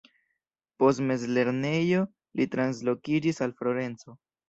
Post 0.83 1.03
mezlernejo 1.09 2.01
li 2.41 2.51
translokiĝis 2.57 3.47
al 3.49 3.59
Florenco. 3.65 4.23